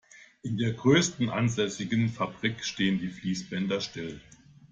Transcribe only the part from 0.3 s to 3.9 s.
In der größten ansässigen Fabrik stehen die Fließbänder